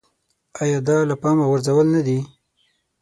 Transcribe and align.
ایا 0.61 0.79
دا 0.87 0.97
له 1.09 1.15
پامه 1.21 1.43
غورځول 1.49 1.87
نه 1.95 2.01
دي. 2.07 2.19